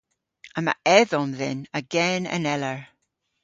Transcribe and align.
Yma 0.59 0.73
edhom 0.99 1.29
dhyn 1.37 1.59
a 1.77 1.79
gen 1.93 2.23
aneller. 2.35 2.79